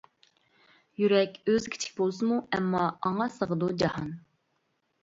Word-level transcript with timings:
يۈرەك 1.01 1.37
ئۆزى 1.51 1.73
كىچىك 1.75 1.93
بولسىمۇ، 2.01 2.41
ئەمما 2.59 2.83
ئاڭا 2.91 3.31
سىغىدۇ 3.39 3.73
جاھان. 3.85 4.15